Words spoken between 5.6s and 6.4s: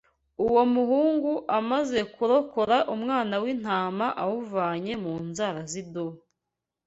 z’idubu.